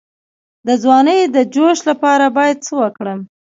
[0.67, 3.19] د ځوانۍ د جوش لپاره باید څه وکړم؟